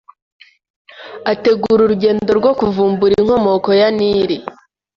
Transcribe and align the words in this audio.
ategura 1.31 1.79
urugendo 1.83 2.31
rwo 2.39 2.51
kuvumbura 2.59 3.13
inkomoko 3.21 3.69
ya 3.79 3.87
Nili 3.97 4.37